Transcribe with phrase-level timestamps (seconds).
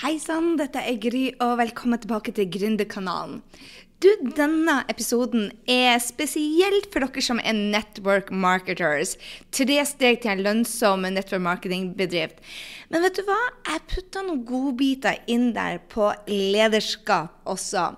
[0.00, 3.42] Hei sann, dette er Gry, og velkommen tilbake til Gründerkanalen.
[4.00, 9.10] Du, denne episoden er spesielt for dere som er network marketers.
[9.52, 12.38] Tre steg til en lønnsom network marketing-bedrift.
[12.88, 13.36] Men vet du hva?
[13.68, 17.90] Jeg putta noen godbiter inn der på lederskap også.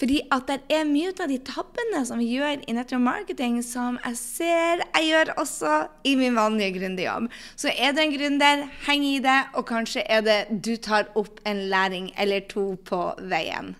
[0.00, 4.00] Fordi at det er mye av de tabbene som vi gjør i network marketing, som
[4.00, 5.76] jeg ser jeg gjør også
[6.08, 7.28] i min vanlige gründerjobb.
[7.52, 11.44] Så er du en gründer, heng i det, og kanskje er det du tar opp
[11.44, 13.74] en læring eller to på veien.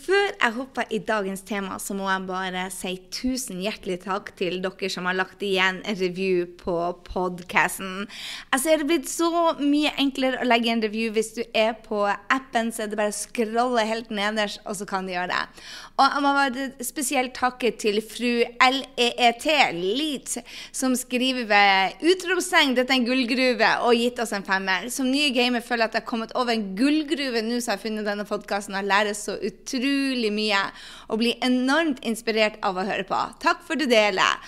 [0.00, 4.60] Før jeg hopper i dagens tema, så må jeg bare si tusen hjertelig takk til
[4.64, 8.06] dere som har lagt igjen en review på podkasten.
[8.54, 12.04] Ser det er blitt så mye enklere å legge en review hvis du er på
[12.08, 15.66] appen, så er det bare å scrolle helt nederst, og så kan du gjøre det.
[15.98, 20.38] Og jeg må bare spesielt takke til fru LEET, Leet,
[20.72, 24.88] som skriver ved utropstegn 'Dette er en gullgruve', og gitt oss en femmer.
[24.88, 27.78] Som nye gamer føler jeg at jeg har kommet over en gullgruve nå som jeg
[27.78, 30.64] har funnet denne podkasten, og lærer så utrolig utrolig mye
[31.10, 33.20] og blir enormt inspirert av å høre på.
[33.42, 34.38] Takk for du deler.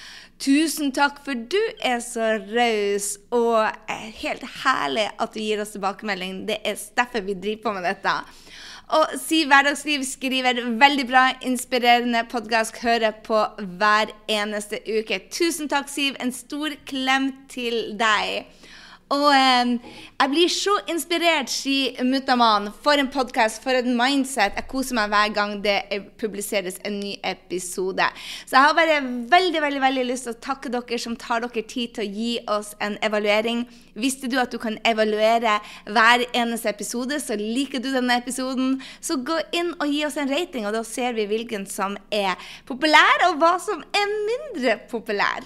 [0.43, 3.69] Tusen takk for du er så raus, og
[4.19, 6.47] helt herlig at du gir oss tilbakemelding.
[6.49, 8.15] Det er derfor vi driver på med dette.
[8.93, 12.83] Og Si Hverdagsliv skriver veldig bra, inspirerende podkast.
[12.83, 13.39] Hører på
[13.79, 15.23] hver eneste uke.
[15.33, 16.19] Tusen takk, Siv.
[16.21, 18.51] En stor klem til deg.
[19.13, 19.73] Og eh,
[20.23, 22.71] jeg blir så inspirert, sier Muttaman.
[22.85, 24.57] For en podkast, for et mindset.
[24.57, 28.07] Jeg koser meg hver gang det publiseres en ny episode.
[28.47, 29.01] Så jeg har bare
[29.33, 32.31] veldig veldig, veldig lyst til å takke dere som tar dere tid til å gi
[32.55, 33.67] oss en evaluering.
[34.01, 39.19] Visste du at du kan evaluere hver eneste episode, så liker du denne episoden, så
[39.21, 43.27] gå inn og gi oss en rating, og da ser vi hvilken som er populær,
[43.29, 45.45] og hva som er mindre populær.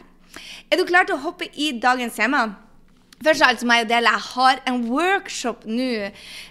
[0.71, 2.45] Er du klar til å hoppe i dagens tema?
[3.25, 6.11] Først av alt må jeg dele, jeg har en workshop nå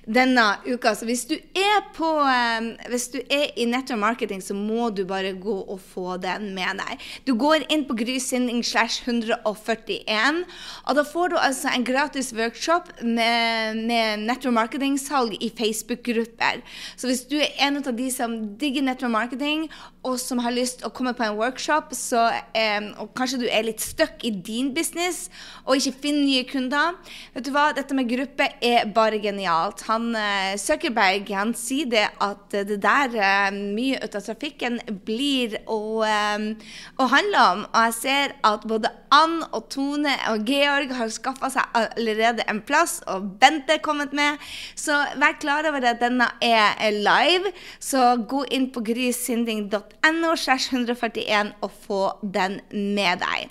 [0.09, 0.95] denne uka.
[0.97, 5.03] Så hvis du er på um, Hvis du er i nettopp marketing, så må du
[5.07, 7.05] bare gå og få den med deg.
[7.27, 10.41] Du går inn på Grysynding slash 141,
[10.85, 16.63] og da får du altså en gratis workshop med, med nettopp marketing-salg i Facebook-grupper.
[16.97, 19.67] Så hvis du er en av de som digger nettopp marketing,
[20.05, 23.65] og som har lyst å komme på en workshop, så, eh, og kanskje du er
[23.65, 25.29] litt stuck i din business
[25.65, 26.99] og ikke finner nye kunder.
[27.33, 29.81] Vet du hva, dette med gruppe er bare genialt.
[29.89, 34.77] Han eh, Zuckerberg han sier det at det der eh, mye ut av trafikken
[35.07, 37.65] blir å, å handle om.
[37.71, 42.61] Og jeg ser at både Ann og Tone og Georg har skaffa seg allerede en
[42.65, 44.41] plass, og Bente er kommet med.
[44.77, 47.53] Så vær klar over at denne er live.
[47.79, 53.49] Så gå inn på grysynding.no 141 og få den med deg.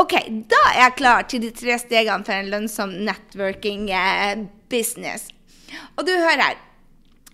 [0.00, 0.16] OK,
[0.50, 5.28] da er jeg klar til de tre stegene for en lønnsom networking eh, business.
[5.96, 6.62] Og du hører her.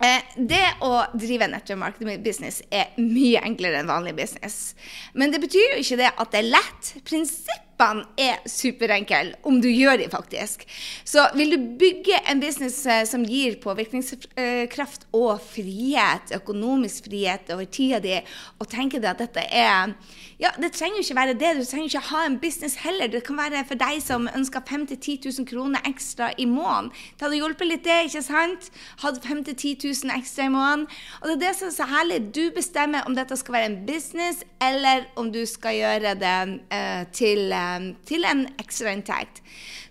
[0.01, 4.73] Eh, det å drive network marketing business er mye enklere enn vanlig business.
[5.13, 6.93] Men det betyr jo ikke det at det er lett.
[7.05, 10.65] Prinsipp prinsippene er superenkle, om du gjør de faktisk.
[11.05, 17.65] Så vil du bygge en business eh, som gir påvirkningskraft og frihet, økonomisk frihet over
[17.65, 18.19] tida di,
[18.59, 19.95] og tenker deg at dette er
[20.41, 21.49] Ja, det trenger jo ikke være det.
[21.59, 23.07] Du trenger ikke ha en business heller.
[23.07, 26.89] Det kan være for deg som ønsker 5 000-10 000 kroner ekstra i måneden.
[27.13, 28.71] Det hadde hjulpet litt, det, ikke sant?
[29.03, 30.87] Hatt 5 000-10 000 ekstra i måneden.
[31.21, 32.19] Og det er det som er så herlig.
[32.33, 36.35] Du bestemmer om dette skal være en business, eller om du skal gjøre det
[36.73, 39.43] eh, til eh, til en ekstrainntekt.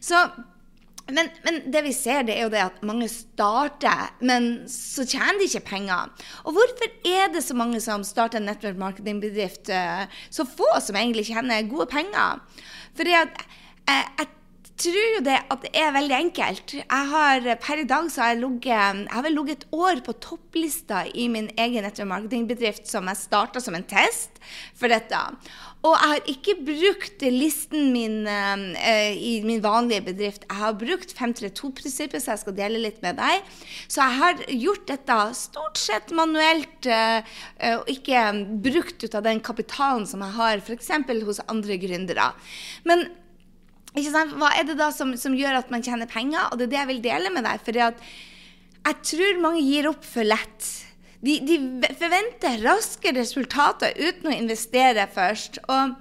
[0.02, 0.26] Så
[1.16, 5.40] men, men, det vi ser, det er jo det at mange starter, men så tjener
[5.40, 6.10] de ikke penger.
[6.44, 10.98] Og hvorfor er det så mange som starter en network marketing-bedrift, uh, så få som
[10.98, 12.42] egentlig tjener gode penger?
[12.96, 13.48] Fordi jeg,
[13.90, 14.28] jeg
[14.80, 16.74] tror jo det at det er veldig enkelt.
[16.78, 20.00] Jeg har, per i dag så har jeg ligget, jeg har vel ligget et år
[20.06, 24.40] på topplista i min egen network marketing-bedrift som jeg starta som en test
[24.78, 25.20] for dette.
[25.80, 28.64] Og jeg har ikke brukt listen min uh,
[29.16, 30.42] i min vanlige bedrift.
[30.44, 33.46] Jeg har brukt 532-prinsippet, så jeg skal dele litt med deg.
[33.88, 37.24] Så jeg har gjort dette stort sett manuelt, uh,
[37.78, 38.26] og ikke
[38.60, 40.92] brukt ut av den kapitalen som jeg har f.eks.
[41.24, 42.28] hos andre gründere.
[42.84, 43.08] Men
[43.96, 46.50] hva er det da som, som, gjør at man tjener penger?
[46.50, 47.64] Og det er det jeg vil dele med deg.
[47.64, 50.68] For jeg tror mange gir opp for lett.
[51.20, 51.56] De, de,
[52.00, 55.60] forventer raske resultater uten å investere først.
[55.68, 55.96] Og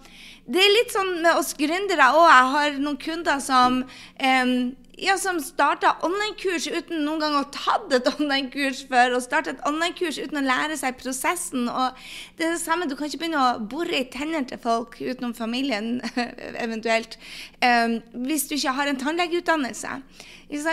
[0.50, 2.28] det er litt sånn med oss gründere òg.
[2.30, 4.54] Jeg har noen kunder som um,
[5.00, 9.54] ja, som starta online-kurs uten noen gang å ha tatt et online-kurs før, og starta
[9.54, 11.70] et online-kurs uten å lære seg prosessen.
[11.72, 12.02] Og
[12.38, 15.36] det er det samme, du kan ikke begynne å bore i tennene til folk utenom
[15.38, 15.98] familien,
[16.66, 17.20] eventuelt,
[17.64, 20.02] um, hvis du ikke har en tannlegeutdannelse.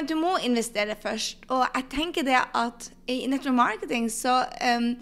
[0.09, 1.47] Du må investere først.
[1.53, 4.41] Og jeg tenker det at i nettopp marketing så
[4.77, 4.95] um,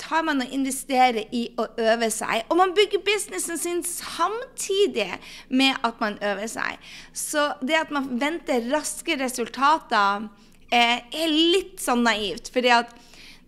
[0.00, 2.44] tar man og investerer i å øve seg.
[2.48, 5.12] Og man bygger businessen sin samtidig
[5.48, 6.80] med at man øver seg.
[7.12, 10.28] Så det at man venter raske resultater,
[10.72, 12.50] eh, er litt sånn naivt.
[12.52, 12.90] fordi at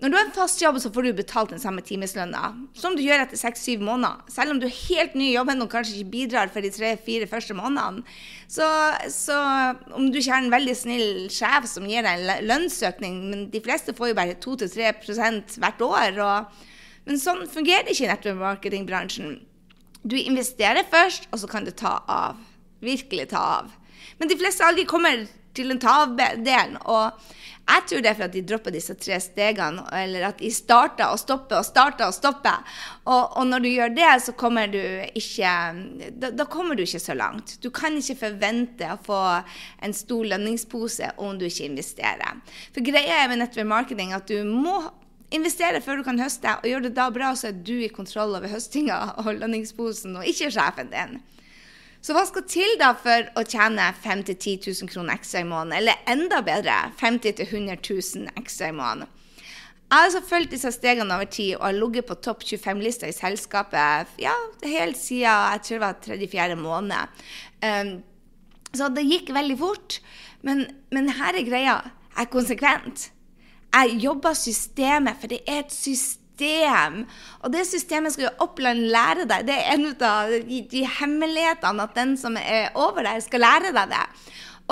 [0.02, 3.04] når du har en fast jobb, så får du betalt den samme timeslønna som du
[3.04, 4.24] gjør etter seks-syv måneder.
[4.34, 7.28] Selv om du er helt ny i jobben og kanskje ikke bidrar for de tre-fire
[7.30, 8.02] første månedene.
[8.50, 8.66] Så,
[9.14, 9.36] så,
[9.94, 13.62] om du ikke har en veldig snill sjef som gir deg en lønnsøkning, men de
[13.62, 14.90] fleste får jo bare 2-3
[15.62, 16.18] hvert år.
[16.26, 16.66] Og,
[17.06, 19.38] men sånn fungerer det ikke i nettmarketingbransjen.
[20.02, 22.42] Du investerer først, og så kan det ta av.
[22.82, 23.70] Virkelig ta av.
[24.18, 26.78] Men de fleste aldri kommer til den ta-av-delen.
[26.88, 27.12] Og
[27.62, 31.12] jeg tror det er for at de dropper disse tre stegene, eller at de starter
[31.12, 32.78] og stopper og starter og stopper.
[33.04, 35.52] Og, og når du gjør det, så kommer du ikke
[36.18, 37.56] da, da, kommer du ikke så langt.
[37.62, 39.20] Du kan ikke forvente å få
[39.84, 42.42] en stor lønningspose om du ikke investerer.
[42.74, 44.80] For greia er med nettopp marketing at du må
[45.32, 48.34] investere før du kan høste, og gjør det da bra, så er du i kontroll
[48.36, 51.22] over høstinga og lønningsposen, og ikke sjefen din.
[52.02, 55.76] Så hva skal til da for å tjene 5 000-10 000 kroner ekstra i måneden?
[55.78, 59.10] Eller enda bedre 50 000-100 000 ekstra i måneden.
[59.92, 63.12] Jeg har altså fulgt disse stegene over tid og har ligget på topp 25-lista i
[63.12, 64.32] selskapet ja,
[64.64, 67.20] helt siden jeg tror det var tredje-fjerde måned.
[67.60, 67.92] Um,
[68.72, 70.00] så det gikk veldig fort.
[70.42, 71.76] Men, men her er greia.
[72.16, 73.04] Jeg er konsekvent.
[73.72, 77.06] Jeg jobber systemet, for det er et system system.
[77.42, 79.46] Og det systemet skal jo Oppland lære deg.
[79.46, 83.72] Det er en av de, de hemmelighetene at den som er over deg, skal lære
[83.72, 84.06] deg det.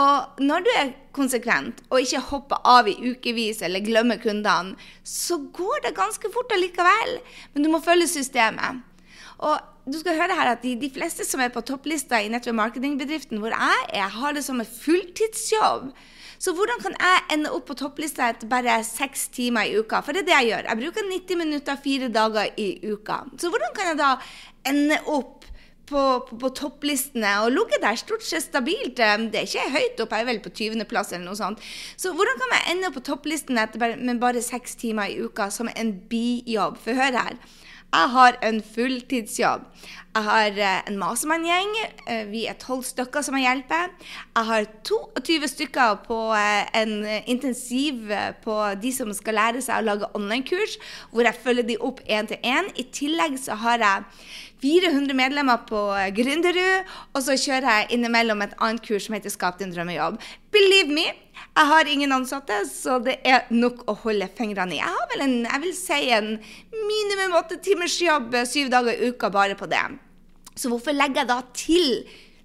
[0.01, 5.41] Og når du er konsekvent og ikke hopper av i ukevis eller glemmer kundene, så
[5.53, 7.19] går det ganske fort allikevel.
[7.55, 8.81] Men du må følge systemet.
[9.41, 9.59] Og
[9.91, 13.41] du skal høre her at de, de fleste som er på topplista i nettopp marketingbedriften
[13.41, 15.91] hvor jeg er, har det som en fulltidsjobb.
[16.41, 20.01] Så hvordan kan jeg ende opp på topplista etter bare seks timer i uka?
[20.01, 20.69] For det er det jeg gjør.
[20.71, 23.19] Jeg bruker 90 minutter fire dager i uka.
[23.37, 24.15] Så hvordan kan jeg da
[24.71, 25.45] ende opp
[25.91, 28.95] på, på, på, topplistene og ligge der stort sett stabilt.
[28.97, 31.65] Det er ikke høyt opp, jeg er vel på 20.-plass eller noe sånt.
[31.99, 35.71] Så hvordan kan jeg ende opp på topplisten med bare seks timer i uka som
[35.75, 36.79] en bijobb?
[36.85, 37.41] For hør her.
[37.91, 39.65] Jeg har en fulltidsjobb.
[40.15, 41.73] Jeg har eh, en masemanngjeng.
[42.07, 43.91] Eh, vi er tolv stykker som jeg hjelper.
[44.37, 46.95] Jeg har 22 stykker på eh, en
[47.31, 48.13] intensiv
[48.45, 50.79] på de som skal lære seg å lage online-kurs,
[51.11, 52.71] hvor jeg følger de opp én til én.
[52.79, 54.07] I tillegg så har jeg
[54.61, 55.81] 400 medlemmer på
[56.17, 60.19] Gründerud, og så kjører jeg innimellom et annet kurs som heter Skap din drømmejobb.
[60.53, 61.07] Believe me,
[61.49, 64.81] jeg har ingen ansatte, så det er nok å holde fingrene i.
[64.83, 66.35] Jeg har vel en, jeg vil si en
[66.75, 69.83] minimum åtte timers jobb syv dager i uka bare på det.
[70.57, 71.89] Så hvorfor legger jeg da til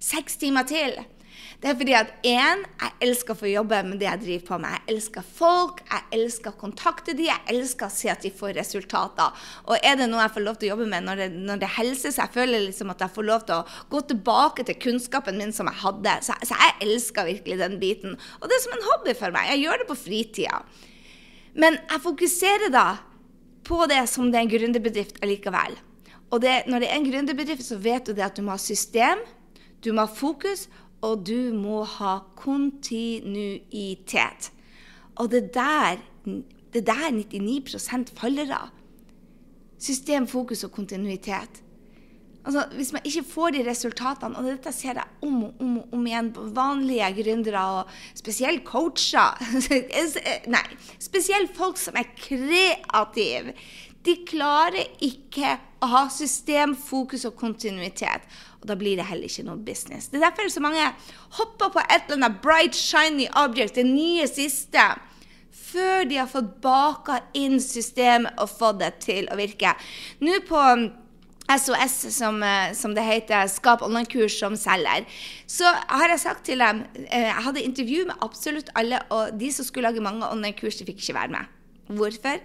[0.02, 0.96] seks timer til?
[1.60, 4.58] Det er fordi at én, jeg elsker å få jobbe med det jeg driver på
[4.62, 4.74] med.
[4.76, 8.54] Jeg elsker folk, jeg elsker å kontakte de, jeg elsker å se at de får
[8.58, 9.46] resultater.
[9.66, 11.72] Og er det noe jeg får lov til å jobbe med når det, når det
[11.78, 15.40] helser, så jeg føler liksom at jeg får lov til å gå tilbake til kunnskapen
[15.40, 16.16] min som jeg hadde.
[16.28, 18.20] Så, så jeg elsker virkelig den biten.
[18.40, 19.50] Og det er som en hobby for meg.
[19.54, 20.62] Jeg gjør det på fritida.
[21.56, 22.88] Men jeg fokuserer da
[23.66, 25.78] på det som det er en gründerbedrift allikevel.
[26.34, 28.60] Og det, når det er en gründerbedrift, så vet du det at du må ha
[28.60, 29.22] system,
[29.84, 30.66] du må ha fokus,
[31.04, 34.50] og du må ha kontinuitet.
[35.16, 35.96] Og det der,
[36.74, 38.68] det der 99% faller av.
[39.78, 41.62] System, fokus og kontinuitet.
[42.46, 46.04] Altså, hvis man ikke får de resultatene, og dette ser jeg om og om, om
[46.06, 49.34] igjen på vanlige gründere, og spesielt coacher
[50.54, 50.66] Nei,
[51.02, 53.56] spesielt folk som er kreative.
[54.06, 58.26] De klarer ikke å ha system, fokus og kontinuitet.
[58.60, 60.08] Og da blir det heller ikke noe business.
[60.10, 60.84] Det er derfor så mange
[61.38, 64.84] hopper på et eller annet bright, shiny object, det nye siste,
[65.66, 69.74] før de har fått baka inn systemet og fått det til å virke.
[70.22, 70.62] Nå på
[71.46, 75.06] SOS, som, eh, som, det heter, Skap online-kurs som selger.
[75.46, 79.52] Så har jeg sagt til dem eh, Jeg hadde intervju med absolutt alle, og de
[79.54, 81.55] som skulle lage mange online-kurs, de fikk ikke være med.
[81.86, 82.40] Hvorfor?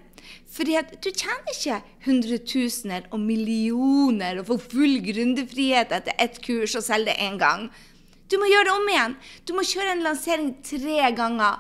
[0.52, 6.76] Fordi at du tjener ikke hundretusener og millioner og får full grundefrihet etter ett kurs
[6.78, 7.70] og selger det én gang.
[8.32, 9.16] Du må gjøre det om igjen.
[9.48, 11.58] Du må kjøre en lansering tre ganger.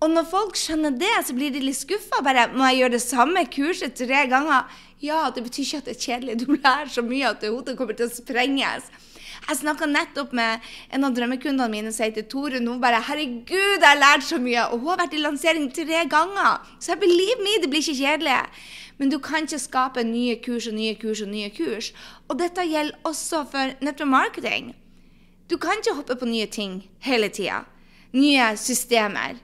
[0.00, 2.22] Og når folk skjønner det, så blir de litt skuffa.
[2.24, 4.70] Bare må jeg gjøre det samme kurset tre ganger?
[5.04, 6.38] Ja, det betyr ikke at det er kjedelig.
[6.40, 8.88] Du lærer så mye at hodet kommer til å sprenges.
[9.50, 12.60] Jeg snakka nettopp med en av drømmekundene mine som heter Tore.
[12.62, 16.06] Hun bare 'Herregud, jeg har lært så mye!' Og hun har vært i lansering tre
[16.06, 16.60] ganger.
[16.78, 18.46] Så jeg believe me, det blir ikke kjedelig.
[18.98, 21.92] Men du kan ikke skape nye kurs og nye kurs og nye kurs.
[22.28, 24.74] Og dette gjelder også for nettopp marketing.
[25.50, 27.64] Du kan ikke hoppe på nye ting hele tida.
[28.12, 29.34] Nye systemer.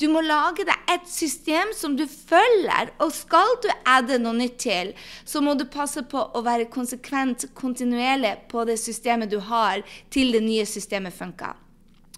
[0.00, 4.56] Du må lage deg et system som du følger, og skal du adde noe nytt
[4.64, 4.94] til,
[5.28, 10.32] så må du passe på å være konsekvent, kontinuerlig på det systemet du har, til
[10.32, 11.59] det nye systemet funker.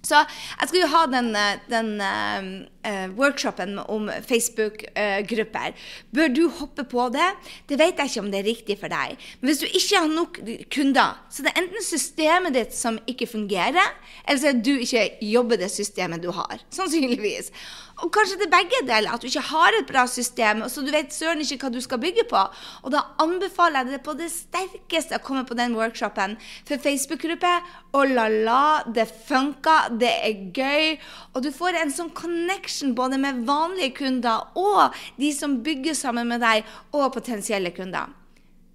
[0.03, 5.77] Så jeg skal jo ha den, eh, den uh, workshopen om Facebook-grupper.
[6.15, 7.29] Bør du hoppe på det?
[7.71, 9.15] Det vet jeg ikke om det er riktig for deg.
[9.41, 10.41] Men hvis du ikke har nok
[10.75, 13.95] kunder, så det er enten systemet ditt som ikke fungerer,
[14.27, 16.59] eller så er du ikke jobber det systemet du har.
[16.75, 17.53] Sannsynligvis.
[18.01, 20.91] Og kanskje det er begge deler, at du ikke har et bra system, så du
[20.95, 22.41] vet søren ikke hva du skal bygge på.
[22.83, 27.53] Og da anbefaler jeg deg på det sterkeste å komme på den workshopen for Facebook-gruppe.
[27.99, 30.97] Og la la, det funker, det er gøy.
[31.35, 36.33] Og du får en sånn connection både med vanlige kunder og de som bygger sammen
[36.33, 38.11] med deg, og potensielle kunder.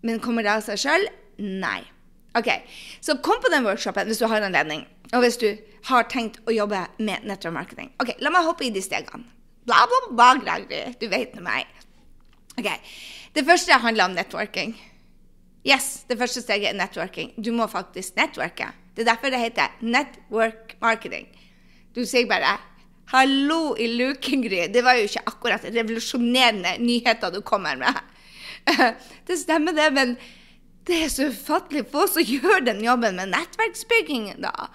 [0.06, 1.08] Men kommer det av seg sjøl?
[1.42, 1.97] Nei.
[2.36, 2.50] Ok,
[3.02, 5.58] Så kom på den workshopen hvis du har anledning, og hvis du
[5.88, 7.92] har tenkt å jobbe med nettopp marketing.
[8.02, 9.24] Ok, La meg hoppe i de stegene.
[9.68, 10.94] Bla, bla, bla, Gregory.
[11.00, 11.66] Du vet med meg.
[12.58, 12.70] Ok,
[13.36, 14.76] Det første handler om networking.
[15.68, 17.34] Yes, det første steget er networking.
[17.44, 18.72] Du må faktisk networke.
[18.96, 21.28] Det er derfor det heter network marketing.
[21.96, 22.58] Du sier bare
[23.12, 24.74] 'hallo i luken, Gry'.
[24.74, 27.94] Det var jo ikke akkurat revolusjonerende nyheter du kommer med.
[29.28, 30.18] Det stemmer, det, men
[30.88, 34.30] det er så ufattelig få som gjør den jobben med nettverksbygging.
[34.42, 34.70] da.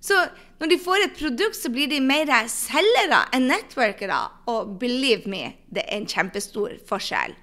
[0.00, 0.18] Så
[0.60, 4.20] når de får et produkt, så blir de mer selgere enn networkere.
[4.52, 7.34] Og believe me, det er en kjempestor forskjell.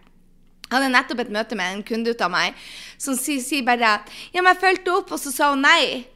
[0.63, 2.55] Jeg hadde nettopp et møte med en kunde ut av meg
[2.97, 3.99] som sier, sier bare
[4.33, 6.07] Ja, men jeg fulgte opp, og så sa hun nei.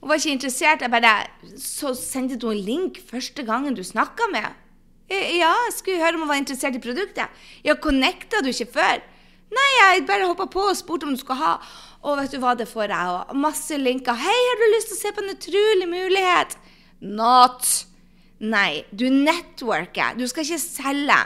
[0.00, 0.84] Hun var ikke interessert.
[0.84, 1.26] Jeg bare
[1.58, 4.48] Så sendte du en link første gangen du snakka med
[5.10, 7.28] Ja, jeg skulle høre om hun var interessert i produktet.
[7.64, 9.04] Ja, connecta du ikke før?
[9.54, 11.56] Nei, jeg bare hoppa på og spurte om du skulle ha.
[12.04, 13.36] Og vet du hva, det får jeg òg.
[13.40, 14.18] Masse linker.
[14.18, 16.58] Hei, har du lyst til å se på en utrolig mulighet?
[17.00, 17.68] Not.
[18.38, 20.18] Nei, du networker.
[20.18, 21.20] Du skal ikke selge.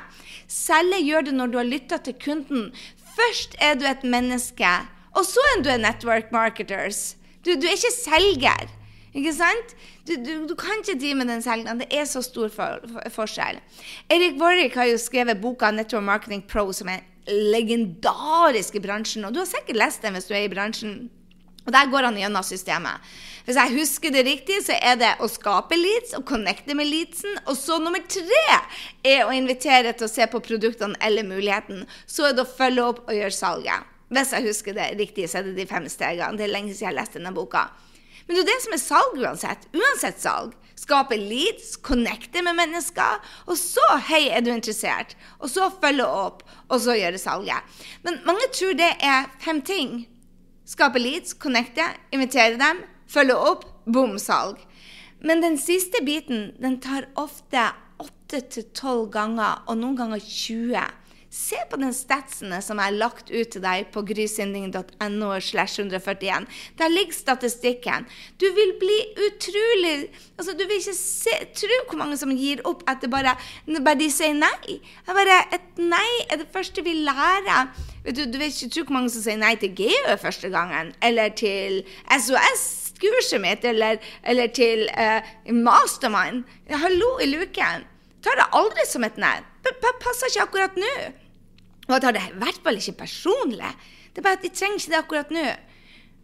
[0.49, 2.71] Selge gjør du når du har lytta til kunden.
[3.13, 4.71] Først er du et menneske,
[5.13, 7.19] og så er du en network marketers.
[7.45, 8.71] Du, du er ikke selger.
[9.13, 9.75] Ikke sant?
[10.09, 11.83] Du, du, du, kan ikke drive med den selgeren.
[11.83, 13.61] Det er så stor for, for, forskjell.
[14.11, 19.27] Erik Warwick har jo skrevet boka 'Network Marketing Pro', som er legendarisk i bransjen.
[19.27, 21.05] Og du har sikkert lest den hvis du er i bransjen.
[21.63, 23.13] Og der går han gjennom systemet.
[23.47, 27.39] Hvis jeg husker det riktig, så er det å skape leads og connecte med leadsen.
[27.47, 28.43] Og så nummer tre
[29.07, 31.85] er å invitere til å se på produktene eller muligheten.
[32.07, 33.89] Så er det å følge opp og gjøre salget.
[34.13, 36.37] Hvis jeg husker det riktig, så er det de fem stegene.
[36.39, 37.69] Det er lenge siden jeg har lest denne boka.
[38.27, 39.71] Men det er det som er salg uansett.
[39.75, 40.59] Uansett salg.
[40.83, 45.15] Skape leads, connecte med mennesker, og så hei, er du interessert?
[45.39, 47.63] Og så følge opp, og så gjøre salget.
[48.03, 49.93] Men mange tror det er fem ting.
[50.67, 54.59] Skape leads, connecte, invitere dem, følge opp, bom, salg.
[55.23, 57.69] Men den siste biten den tar ofte
[58.03, 60.75] åtte til tolv ganger, og noen ganger 20
[61.33, 65.31] Se på den statsene som jeg har lagt ut til deg på grysynding.no.
[65.41, 66.45] slash 141.
[66.77, 68.05] Der ligger statistikken.
[68.37, 72.83] Du vil bli utrolig altså Du vil ikke se, tro hvor mange som gir opp
[72.91, 73.33] etter bare,
[73.79, 74.77] bare de sier nei.
[75.09, 77.73] Bare, et nei er det første vi lærer.
[78.05, 81.33] Du, du vil ikke tro hvor mange som sier nei til GU første gangen, eller
[81.33, 81.81] til
[82.13, 82.69] SOS
[83.41, 86.45] mitt, eller, eller til uh, Mastermind.
[86.71, 87.89] Hallo i luken.
[88.23, 89.41] Tar det aldri som et nei.
[89.65, 89.73] P
[90.03, 90.95] passer ikke akkurat nå.
[91.89, 93.73] Og jeg tar det i hvert fall ikke personlig.
[94.13, 95.45] Det er bare at de trenger ikke det akkurat nå.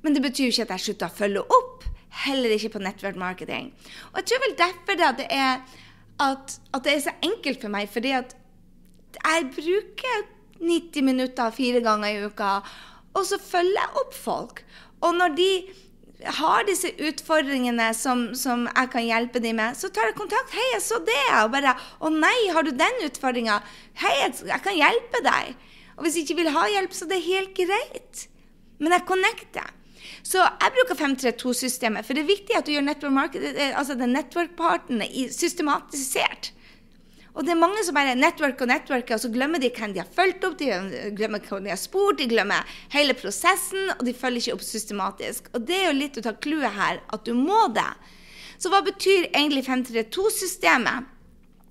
[0.02, 1.86] Men det betyr jo ikke at jeg slutter å følge opp.
[2.24, 3.72] Heller ikke på network marketing.
[4.12, 5.62] Og jeg tror vel derfor det, det er
[6.18, 7.90] at, at, det er så enkelt for meg.
[7.90, 8.36] Fordi at
[9.18, 10.24] jeg bruker
[10.60, 12.54] 90 minutter fire ganger i uka,
[13.14, 14.64] og så følger jeg opp folk.
[15.06, 15.50] Og når de
[16.25, 20.50] har disse utfordringene som, som, jeg kan hjelpe dem med, så tar jeg kontakt.
[20.50, 23.62] 'Hei, jeg så det.' Og bare 'Å nei, har du den utfordringa?'
[23.94, 25.54] 'Hei, jeg kan hjelpe deg.'
[25.98, 28.28] Og hvis jeg ikke vil ha hjelp, så det er helt greit.
[28.78, 29.70] Men jeg connecter.
[30.22, 35.02] Så jeg bruker 532-systemet, for det er viktig at du gjør network eh, altså network-parten
[35.34, 36.52] systematisert.
[37.38, 40.02] Og det er mange som bare networker og networker, og så glemmer de hvem de
[40.02, 40.73] har fulgt opp, de
[41.14, 45.47] glemmer hvem de har spurt, de glemmer hele prosessen, og de følger ikke opp systematisk.
[45.54, 47.92] Og det er jo litt ut av clouet her, at du må det.
[48.59, 51.14] Så hva betyr egentlig 532-systemet?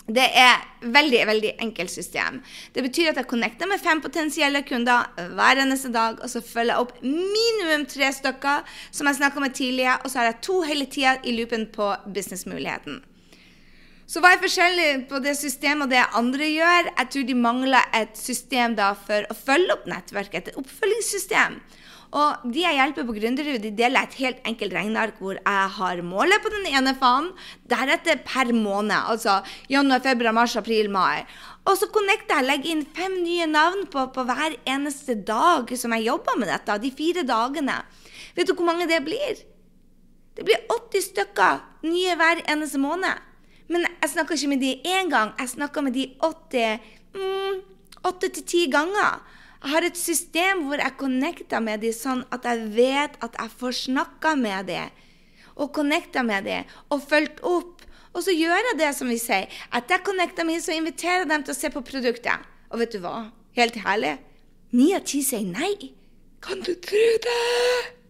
[0.08, 2.40] Det er veldig veldig enkelt system.
[2.72, 6.78] Det betyr at jeg connecter med fem potensielle kunder hver eneste dag, og så følger
[6.78, 10.62] jeg opp minimum tre stykker som jeg snakka med tidligere, og så har jeg to
[10.64, 13.02] hele tida i loopen på businessmuligheten.
[14.08, 16.94] Så hva er forskjellig på det systemet og det andre gjør?
[16.94, 21.58] Jeg tror de mangler et system da for å følge opp nettverket, et oppfølgingssystem.
[22.16, 26.02] Og de jeg hjelper på Gründerud, de deler et helt enkelt regneark hvor jeg har
[26.08, 27.34] målet på den ene fanen,
[27.68, 31.28] deretter per måned, altså januar, februar, mars, april, mai.
[31.68, 35.98] Og så connecter jeg, legger inn fem nye navn på, på hver eneste dag som
[35.98, 37.82] jeg jobber med dette, de fire dagene.
[38.40, 39.44] Vet du hvor mange det blir?
[40.38, 43.27] Det blir 80 stykker nye hver eneste måned.
[43.68, 46.68] Men jeg snakker ikke med de én gang, jeg snakker med de åtte
[47.16, 47.58] mm,
[48.22, 49.20] til ti ganger.
[49.64, 53.54] Jeg har et system hvor jeg connecter med dem sånn at jeg vet at jeg
[53.60, 54.94] får snakka med dem.
[55.58, 57.84] Og connecta med dem og fulgt opp.
[58.14, 59.50] Og så gjør jeg det som vi sier.
[59.74, 62.48] Etter jeg connecta med dem, så inviterer jeg dem til å se på produktet.
[62.72, 63.28] Og vet du hva?
[63.58, 64.16] Helt herlig.
[64.78, 65.92] Ni av ti sier nei.
[66.46, 67.38] Kan du tro det?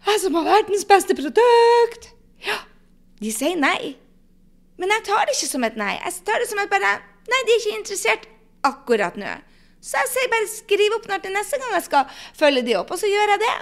[0.08, 2.12] Jeg som har verdens beste produkt.
[2.46, 2.62] Ja,
[3.20, 3.96] de sier nei.
[4.78, 5.94] Men jeg tar det ikke som et nei.
[5.98, 8.28] Jeg tar det som et bare Nei, de er ikke interessert
[8.64, 9.32] akkurat nå.
[9.84, 12.94] Så jeg sier bare skriv opp når til neste gang jeg skal følge de opp,
[12.96, 13.58] og så gjør jeg det.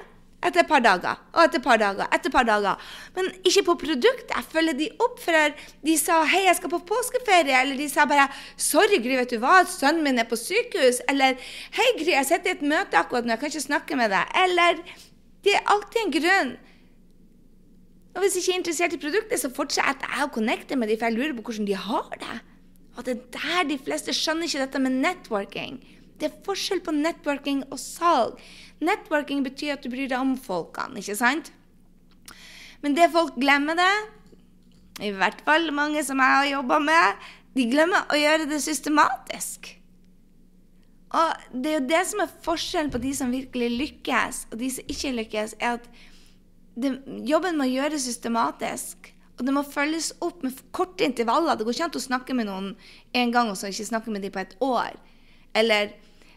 [0.45, 2.81] Etter et par dager, og etter et par dager, etter et par dager.
[3.15, 4.29] Men ikke på produkt.
[4.29, 5.55] Jeg følger de opp før
[5.87, 9.39] de sa 'hei, jeg skal på påskeferie', eller de sa bare 'sorry, Gry, vet du
[9.39, 11.33] hva, sønnen min er på sykehus', eller
[11.73, 14.29] 'hei, Gry, jeg sitter i et møte akkurat nå, jeg kan ikke snakke med deg',
[14.43, 14.77] eller
[15.43, 16.57] Det er alltid en grunn.
[18.15, 20.99] Og hvis jeg ikke er interessert i produktet, så fortsetter jeg å connecte med dem,
[20.99, 22.37] for jeg lurer på hvordan de har det.
[22.95, 25.81] Og det er der de fleste skjønner ikke dette med networking.
[26.15, 28.39] Det er forskjell på networking og salg.
[28.79, 31.51] Networking betyr at du bryr deg om folkene, ikke sant?
[32.83, 33.93] Men det folk glemmer det,
[35.03, 39.73] i hvert fall mange som jeg har jobba med, de glemmer å gjøre det systematisk.
[41.15, 44.71] Og det er jo det som er forskjellen på de som virkelig lykkes, og de
[44.71, 45.89] som ikke lykkes, er at
[46.75, 46.91] det,
[47.27, 49.11] jobben må gjøres systematisk.
[49.35, 51.57] Og det må følges opp med korte intervaller.
[51.57, 52.71] Det går ikke an å snakke med noen
[53.19, 54.95] en gang og så ikke snakke med dem på et år.
[55.55, 55.91] Eller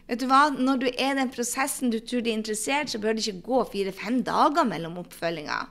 [0.09, 2.99] vet du hva, når du er i den prosessen du tror de er interessert, så
[2.99, 5.61] bør det ikke gå fire-fem dager mellom oppfølginga.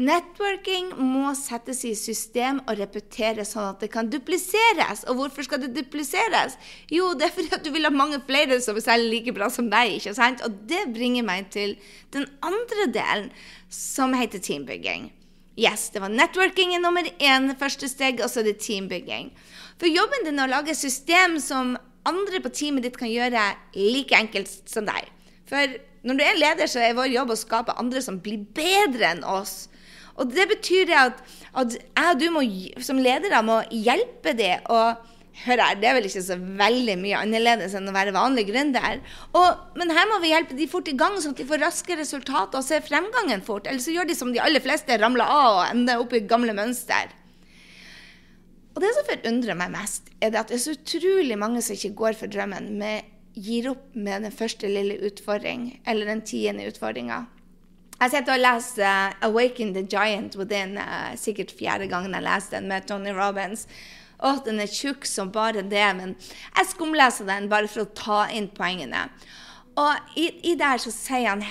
[0.00, 5.02] Networking må settes i system og repeteres sånn at det kan dupliseres.
[5.10, 6.56] Og hvorfor skal det dupliseres?
[6.88, 9.68] Jo, det er fordi at du vil ha mange flere som selger like bra som
[9.68, 9.98] deg.
[9.98, 10.40] ikke sant?
[10.46, 11.76] Og det bringer meg til
[12.16, 13.28] den andre delen,
[13.68, 15.10] som heter teambygging.
[15.60, 19.34] Yes, det var networking i nummer én, første steg, og så er det teambygging.
[19.76, 21.76] For jobben din er å lage system som
[22.08, 23.42] andre på teamet ditt kan gjøre
[23.76, 25.12] like enkelt som deg.
[25.50, 29.10] For når du er leder, så er vår jobb å skape andre som blir bedre
[29.12, 29.68] enn oss.
[30.20, 31.22] Og det betyr at,
[31.56, 32.44] at jeg og du må,
[32.84, 34.58] som ledere må hjelpe det.
[34.68, 35.00] og
[35.40, 38.98] Hør her, det er vel ikke så veldig mye annerledes enn å være vanlig gründer.
[39.38, 41.96] Og, men her må vi hjelpe de fort i gang, sånn at de får raske
[41.96, 43.70] resultater og ser fremgangen fort.
[43.70, 46.52] Ellers så gjør de som de aller fleste, ramler av og ender opp i gamle
[46.56, 47.14] mønster.
[48.74, 51.78] Og det som forundrer meg mest, er det at det er så utrolig mange som
[51.78, 53.08] ikke går for drømmen, men
[53.40, 57.24] gir opp med den første lille utfordring, eller den tiende utfordringa.
[58.00, 62.56] Jeg sitter og leser uh, 'Awaken the Giant Within', uh, sikkert fjerde gangen jeg leser
[62.56, 63.66] den, med Tony Robins.
[64.20, 68.22] Å, den er tjukk som bare det, men jeg skumleser den bare for å ta
[68.32, 69.08] inn poengene.
[69.80, 71.44] Og i, i der så sier han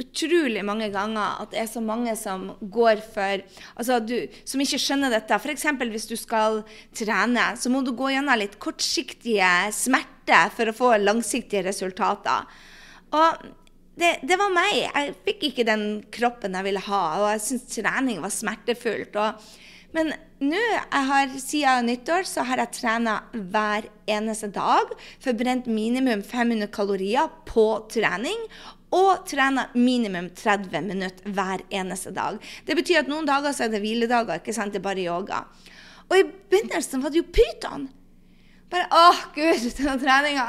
[0.00, 3.44] utrolig mange ganger at det er så mange som går for
[3.78, 4.16] Altså du,
[4.48, 5.36] som ikke skjønner dette.
[5.36, 5.68] F.eks.
[5.84, 6.62] hvis du skal
[6.96, 12.48] trene, så må du gå gjennom litt kortsiktige smerter for å få langsiktige resultater.
[13.16, 13.48] Og
[14.00, 14.76] det, det, var meg.
[14.80, 19.18] Jeg fikk ikke den kroppen jeg ville ha, og jeg syntes trening var smertefullt.
[19.20, 19.46] Og,
[19.96, 20.60] men nå,
[21.36, 24.92] siden nyttår, så har jeg trena hver eneste dag.
[25.22, 28.46] Forbrent minimum 500 kalorier på trening.
[28.96, 32.40] Og trena minimum 30 minutter hver eneste dag.
[32.66, 34.74] Det betyr at noen dager så er det hviledager, ikke sant?
[34.74, 35.44] det er bare yoga.
[36.08, 37.86] Og i begynnelsen var det jo pyton.
[38.70, 40.48] Bare åh, gud, denne treninga.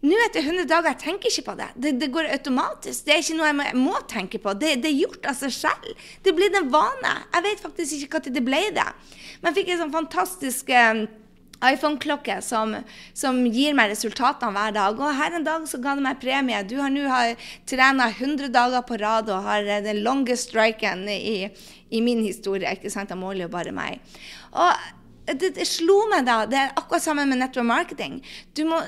[0.00, 1.68] Nå etter 100 dager jeg tenker ikke på det.
[1.76, 1.92] det.
[2.00, 2.08] det.
[2.12, 3.04] går automatisk.
[3.04, 4.54] Det er ikke noe jeg må, må tenke på.
[4.56, 6.04] Det, det, er gjort av seg selv.
[6.24, 7.16] Det blir en vane.
[7.34, 8.86] Jeg vet faktisk ikke når det ble det.
[9.40, 11.02] Men jeg fikk en sånn fantastisk um,
[11.68, 12.72] iPhone-klokke som,
[13.12, 15.02] som, gir meg resultatene hver dag.
[15.04, 16.62] Og her en dag så ga det meg premie.
[16.64, 17.04] Du har nå
[17.68, 21.50] trena 100 dager på rad og har eh, den longest striken i,
[21.92, 22.72] i min historie.
[22.72, 23.12] ikke sant?
[23.12, 24.00] Da måler jo bare meg.
[24.56, 24.88] Og
[25.38, 26.42] det, det, slo meg da.
[26.48, 28.20] Det er akkurat sammen med network marketing.
[28.56, 28.80] Du må,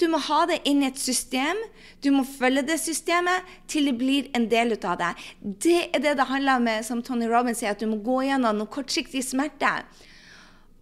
[0.00, 1.60] du må, ha det inn i et system.
[2.04, 5.12] Du må følge det systemet til det blir en del av det.
[5.40, 8.58] Det er det det handler om, som Tony Robin sier, at du må gå gjennom
[8.58, 9.70] noe kortsiktig smerte.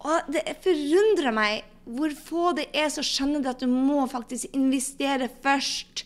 [0.03, 4.53] Og det forundrer meg hvor få det er, så skjønner det at du må faktisk
[4.55, 6.05] investere først.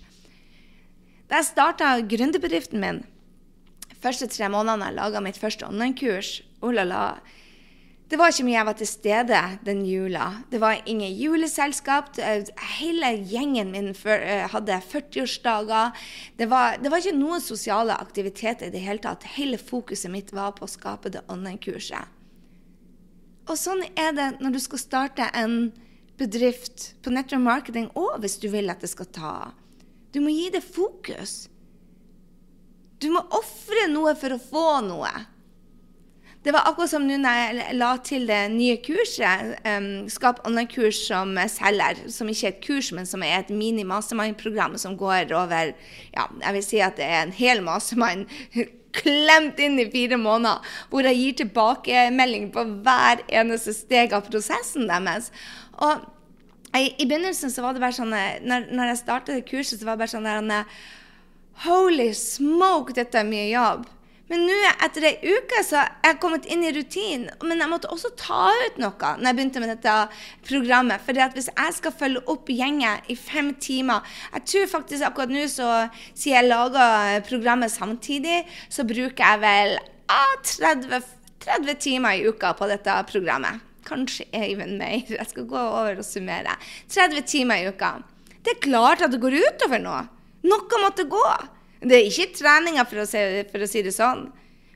[1.29, 3.03] Da jeg starta gründerbedriften min,
[4.01, 7.01] første tre månedene jeg laga mitt første online-kurs, oh la la,
[8.07, 10.27] det var ikke mye jeg var til stede den jula.
[10.47, 12.13] Det var ingen juleselskap.
[12.77, 15.91] Hele gjengen min eh, hadde 40-årsdager.
[16.39, 19.27] Det, det, var ikke noen sosiale aktiviteter i det hele tatt.
[19.35, 22.15] Hele fokuset mitt var på å skape det online-kurset.
[23.47, 25.59] Og sånn er det når du skal starte en
[26.17, 29.37] bedrift på network marketing, og hvis du vil at det skal ta.
[30.15, 31.49] Du må gi det fokus.
[33.03, 35.11] Du må ofre noe for å få noe.
[36.45, 40.99] Det var akkurat som nå når jeg la til det nye kurset, um, Skap online-kurs
[41.09, 45.73] som selger, som ikke er et kurs, men som er et mini-mastermind-program som går over
[46.13, 48.27] ja, jeg vil si at det er en hel mastermind
[48.97, 54.87] klemt inn i fire måneder, hvor jeg gir tilbakemelding på hver eneste steg av prosessen
[54.89, 55.31] deres.
[55.83, 56.05] Og
[56.77, 60.05] I begynnelsen så var det bare sånn Når, når jeg startet kurset, så var det
[60.05, 60.65] bare sånn der
[61.65, 63.87] Holy smoke, dette er mye jobb.
[64.27, 67.29] Men nå, etter ei uke, så er jeg kommet inn i rutinen.
[67.47, 69.93] Men jeg måtte også ta ut noe når jeg begynte med dette
[70.49, 71.03] programmet.
[71.05, 75.45] For hvis jeg skal følge opp gjengen i fem timer Jeg tror faktisk akkurat nå,
[75.51, 79.77] så siden jeg lager programmet samtidig, så bruker jeg vel
[80.11, 81.01] ah, 30,
[81.47, 83.63] 30 timer i uka på dette programmet.
[83.87, 85.07] Kanskje even mer.
[85.07, 86.59] Jeg skal gå over og summere.
[86.91, 87.95] 30 timer i uka.
[88.43, 90.03] Det er klart at det går utover noe.
[90.47, 91.27] Noe måtte gå.
[91.81, 93.05] Det er ikke treninga, for,
[93.51, 94.27] for, å si det sånn.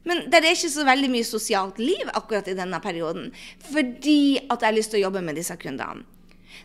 [0.07, 3.29] Men det er ikke så veldig mye sosialt liv akkurat i denne perioden.
[3.69, 6.05] Fordi at jeg har lyst til å jobbe med disse kundene.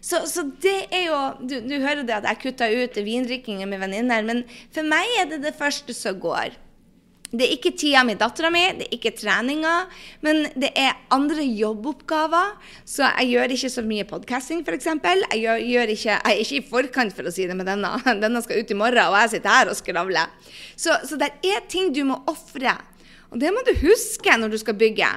[0.01, 3.81] Så, så det er jo Du, du hører det at jeg kutta ut vindrikkinger med
[3.81, 4.43] venninner, men
[4.75, 6.57] for meg er det det første som går.
[7.31, 9.75] Det er ikke tida med dattera mi, det er ikke treninga,
[10.23, 12.53] men det er andre jobboppgaver.
[12.87, 14.87] Så jeg gjør ikke så mye podkasting, f.eks.
[15.35, 15.81] Jeg, jeg
[16.15, 17.91] er ikke i forkant, for å si det med denne.
[18.23, 20.53] Denne skal ut i morgen, og jeg sitter her og skravler.
[20.79, 22.77] Så, så det er ting du må ofre.
[23.35, 25.11] Og det må du huske når du skal bygge.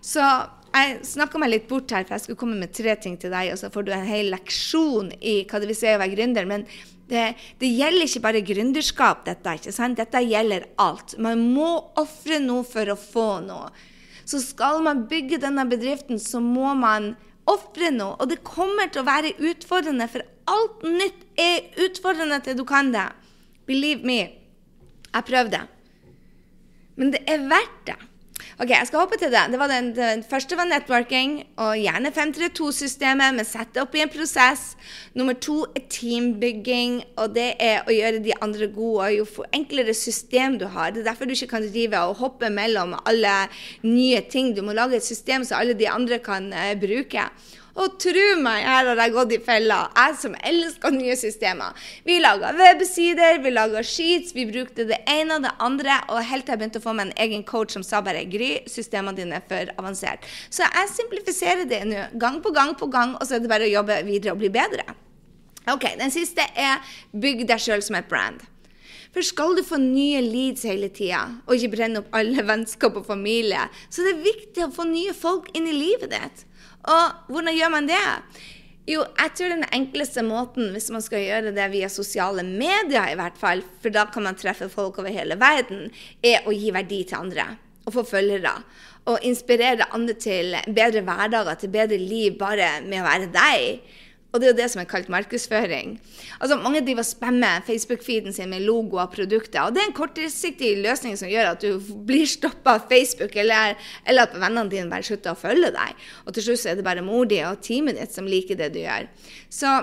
[0.00, 0.24] Så
[0.70, 3.52] jeg snakka meg litt bort her, for jeg skulle komme med tre ting til deg,
[3.52, 6.48] og så får du en hel leksjon i hva det vil si å være gründer.
[6.48, 6.64] Men
[7.10, 7.24] det,
[7.60, 9.56] det, gjelder ikke bare gründerskap, dette.
[9.58, 9.98] ikke sant?
[10.00, 11.16] Dette gjelder alt.
[11.18, 11.70] Man må
[12.00, 13.70] ofre noe for å få noe.
[14.28, 17.14] Så skal man bygge denne bedriften, så må man
[17.50, 18.14] ofre noe.
[18.20, 22.92] Og det kommer til å være utfordrende, for alt nytt er utfordrende til du kan
[22.94, 23.08] det.
[23.66, 24.20] Believe me.
[25.10, 25.64] Jeg prøvde.
[27.00, 27.98] Men det er verdt det.
[28.58, 29.44] Ok, jeg skal hoppe til det.
[29.52, 34.02] Det var den, den første var networking, og gjerne 532-systemet, men sett det opp i
[34.02, 34.74] en prosess.
[35.14, 39.12] Nummer to er teambygging, og det er å gjøre de andre gode.
[39.14, 40.90] Jo enklere system du har.
[40.90, 43.36] Det er derfor du ikke kan drive og hoppe mellom alle
[43.86, 44.52] nye ting.
[44.56, 47.28] Du må lage et system så alle de andre kan uh, bruke.
[47.80, 49.78] Og tro meg, her har jeg gått i fella.
[49.96, 51.76] Jeg som elsker nye systemer.
[52.04, 55.96] Vi laga websider, vi laga sheets, vi brukte det ene og det andre.
[56.12, 58.50] Og helt til jeg begynte å få meg en egen coach som sa bare Gry,
[58.68, 60.28] systemene dine er for avansert.
[60.52, 63.68] Så jeg simplifiserer det nå, gang på gang på gang, og så er det bare
[63.70, 64.84] å jobbe videre og bli bedre.
[65.70, 66.84] Ok, Den siste er
[67.16, 68.44] bygg deg sjøl som et brand.
[69.10, 73.08] For skal du få nye leads hele tida, og ikke brenne opp alle vennskap og
[73.08, 76.46] familie, så det er viktig å få nye folk inn i livet ditt.
[76.88, 78.04] Og hvordan gjør man det?
[78.88, 83.18] Jo, jeg tror den enkleste måten, hvis man skal gjøre det via sosiale medier, i
[83.18, 85.90] hvert fall, for da kan man treffe folk over hele verden,
[86.24, 87.46] er å gi verdi til andre.
[87.86, 88.54] Og få følgere.
[89.10, 93.94] Og inspirere andre til bedre hverdager, til bedre liv, bare med å være deg.
[94.30, 95.96] Og det er jo det som er kalt markedsføring.
[96.38, 99.64] Altså, Mange driver og spammer Facebook-feeden sin med logo og produkter.
[99.64, 103.74] Og det er en kortsiktig løsning som gjør at du blir stoppa av Facebook, eller,
[104.04, 106.04] eller, at vennene dine bare slutter å følge deg.
[106.26, 108.80] Og til slutt er det bare mor di og teamet ditt som liker det du
[108.84, 109.10] gjør.
[109.50, 109.74] Så,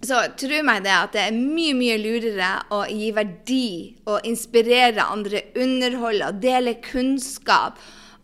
[0.00, 3.68] så tro meg det at det er mye mye lurere å gi verdi
[4.08, 7.76] og inspirere andre, underholde og dele kunnskap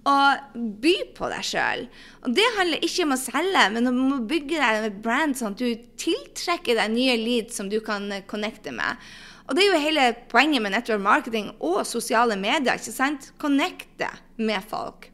[0.09, 1.87] og by på deg sjøl.
[2.25, 5.57] Og det handler ikke om å selge, men om å bygge deg et brand sånn
[5.57, 9.01] at du tiltrekker deg nye leads som du kan eh, connecte med.
[9.49, 12.79] Og det er jo hele poenget med network marketing og sosiale medier.
[12.79, 13.33] ikke sant?
[13.41, 14.09] Connecte
[14.41, 15.11] med folk.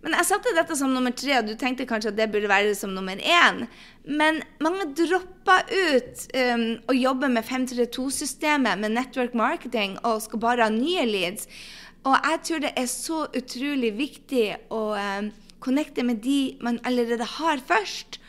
[0.00, 2.72] Men jeg satte dette som nummer tre, og du tenkte kanskje at det burde være
[2.78, 3.66] som nummer én.
[4.08, 10.66] Men mange dropper ut um, å jobbe med 532-systemet med network marketing og skal bare
[10.66, 11.50] ha nye leads.
[12.08, 17.26] Og jeg tror det er så utrolig viktig å eh, connecte med de man allerede
[17.36, 18.20] har først,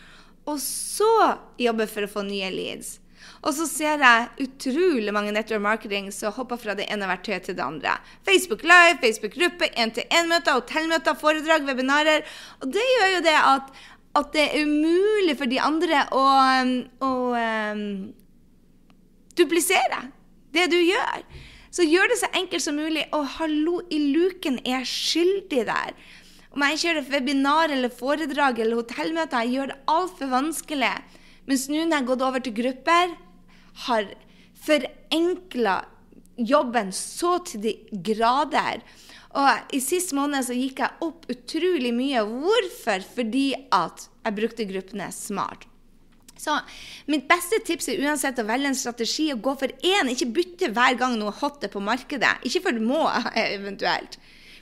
[0.49, 2.97] og så jobbe for å få nye leads.
[3.45, 7.57] Og så ser jeg utrolig mange network marketing som hopper fra det ene verktøyet til
[7.57, 7.93] det andre.
[8.27, 12.25] Facebook Live, Facebook-gruppe, én-til-én-møter, hotellmøter, foredrag, webinarer.
[12.61, 13.73] Og det gjør jo det at
[14.17, 16.23] at det er umulig for de andre å,
[17.07, 17.85] å um,
[19.39, 20.01] duplisere
[20.51, 21.23] det du gjør.
[21.71, 23.05] Så gjør det så enkelt som mulig.
[23.15, 25.95] Og hallo, i luken er jeg skyldig der.
[26.51, 30.91] Om jeg kjører webinar eller foredrag eller hotellmøter, jeg gjør det altfor vanskelig.
[31.47, 33.15] Mens nå når jeg har gått over til grupper,
[33.87, 34.11] har
[34.65, 35.77] forenkla
[36.35, 38.83] jobben så til de grader.
[39.39, 42.27] Og i sist måned så gikk jeg opp utrolig mye.
[42.27, 43.07] Hvorfor?
[43.15, 45.70] Fordi at jeg brukte gruppene smart.
[46.41, 46.57] Så
[47.11, 50.09] mitt beste tips er uansett å velge en strategi og gå for én.
[50.09, 52.39] Ikke bytte hver gang noe hot er på markedet.
[52.47, 53.03] Ikke for må,
[53.43, 54.17] eventuelt.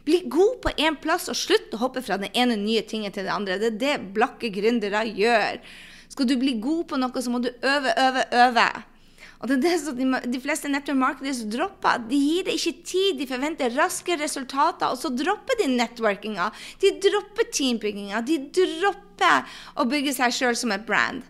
[0.08, 3.28] Bli god på én plass, og slutt å hoppe fra den ene nye tingen til
[3.28, 3.60] det andre.
[3.62, 5.60] Det er det blakke gründere gjør.
[6.10, 8.70] Skal du bli god på noe, så må du øve, øve, øve.
[9.40, 12.02] Og det er det som de, de fleste network marketers dropper.
[12.10, 16.50] De gir det ikke tid, de forventer raske resultater, og så dropper de networkinga.
[16.82, 18.20] De dropper teambygginga.
[18.28, 21.24] De dropper å bygge seg sjøl som et brand.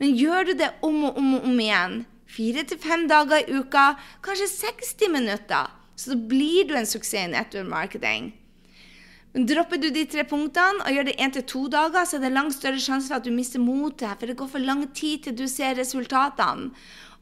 [0.00, 3.58] Men gjør du det om og om og om igjen, fire til fem dager i
[3.60, 3.92] uka,
[4.24, 8.30] kanskje 60 minutter, så blir du en suksess i network marketing.
[9.34, 12.24] Men Dropper du de tre punktene og gjør det én til to dager, så er
[12.24, 15.26] det langt større sjanse for at du mister motet, for det går for lang tid
[15.26, 16.72] til du ser resultatene.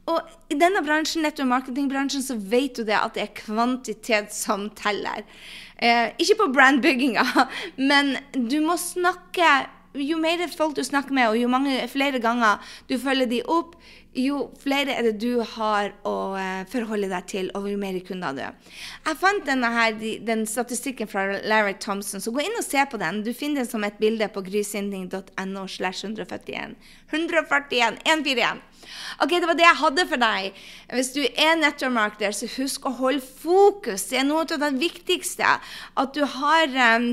[0.09, 4.69] Og i denne bransjen, nettopp marketingbransjen, så vet du det at det er kvantitet som
[4.77, 5.21] teller.
[5.77, 7.25] Eh, ikke på brandbygginga,
[7.91, 9.51] men du må snakke
[10.03, 13.75] jo mer folk du snakker med, og jo mange, flere ganger du følger de opp,
[14.17, 18.33] jo flere er det du har å uh, forholde deg til, og jo mer kunder
[18.33, 19.93] du Jeg fant denne her,
[20.25, 23.21] den statistikken fra Larry Thompson, så gå inn og se på den.
[23.23, 26.75] Du finner den som et bilde på grysynding.no slash 141.
[27.11, 28.01] 141!
[28.05, 28.65] 141.
[29.21, 30.59] Ok, Det var det jeg hadde for deg.
[30.95, 34.09] Hvis du er nettomarketer, så husk å holde fokus.
[34.09, 35.57] Det er noe av det viktigste.
[35.99, 37.11] At du har um,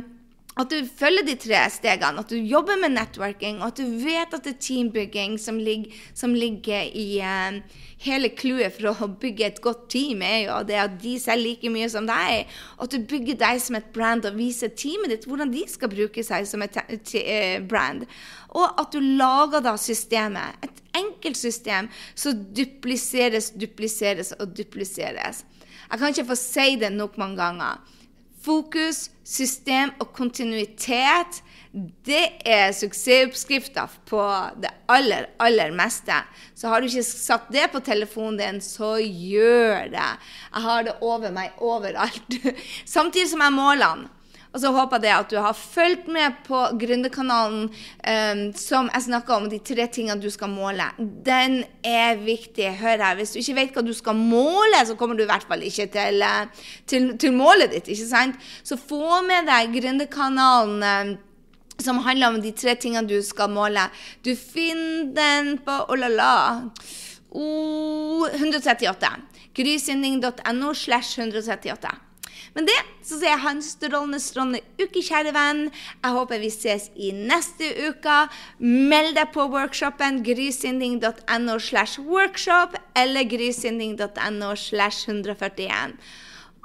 [0.56, 4.32] at du følger de tre stegene, at du jobber med networking, og at du vet
[4.32, 7.58] at det er teambygging som ligger, som ligger i uh,
[8.00, 11.72] hele clouet for å bygge et godt team, er jo det at de selger like
[11.74, 12.48] mye som deg.
[12.78, 15.92] Og at du bygger deg som et brand og viser teamet ditt hvordan de skal
[15.92, 18.06] bruke seg som et uh, brand.
[18.56, 20.56] Og at du lager da systemet.
[20.64, 25.44] Et enkelt system som dupliseres, dupliseres og dupliseres.
[25.90, 27.84] Jeg kan ikke få si det nok mange ganger.
[28.46, 31.40] Fokus, system og kontinuitet,
[32.06, 34.22] det er suksessoppskrifta på
[34.62, 36.14] det aller, aller meste.
[36.56, 40.06] Så har du ikke satt det på telefonen din, så gjør det.
[40.54, 42.38] Jeg har det over meg overalt.
[42.96, 44.06] Samtidig som jeg måler den.
[44.56, 49.34] Og så håper jeg at du har fulgt med på Gründerkanalen um, som jeg snakka
[49.36, 50.86] om, de tre tingene du skal måle.
[50.96, 52.70] Den er viktig.
[52.80, 55.44] Hør her, hvis du ikke vet hva du skal måle, så kommer du i hvert
[55.44, 57.90] fall ikke til, eh, til, til målet ditt.
[57.92, 58.40] ikke sant?
[58.64, 60.80] Så få med deg Gründerkanalen.
[60.80, 61.14] Um,
[61.76, 63.82] som handler om de tre tingene du skal måle.
[64.24, 66.32] Du finner den på oh la la,
[67.36, 69.12] oh, 138.
[69.52, 72.05] Grysynding.no slash 138.
[72.56, 75.66] Men det så sier jeg ha en strålende, strålende uke, kjære venn.
[76.00, 78.14] Jeg håper vi ses i neste uke.
[78.64, 85.98] Meld deg på workshopen grysynding.no slash workshop eller grysynding.no slash 141.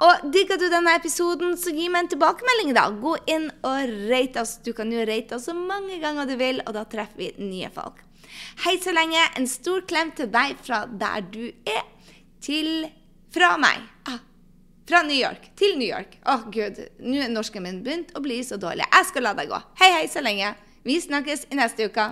[0.02, 2.72] Og Digger du denne episoden, så gi meg en tilbakemelding.
[2.74, 2.88] da.
[3.04, 4.56] Gå inn og rate oss.
[4.64, 7.70] Du kan jo rate oss så mange ganger du vil, og da treffer vi nye
[7.70, 8.00] folk.
[8.64, 9.20] Hei så lenge.
[9.36, 11.84] En stor klem til deg fra der du er,
[12.42, 12.88] til
[13.32, 13.84] fra meg.
[14.08, 14.22] Ah.
[14.92, 16.18] Fra New York til New York.
[16.20, 16.76] Å, oh, gud.
[17.00, 18.84] Nå er norsken min begynt å bli så dårlig.
[18.92, 19.60] Jeg skal la deg gå.
[19.80, 20.50] Hei, hei så lenge.
[20.84, 22.04] Vi snakkes i neste uke.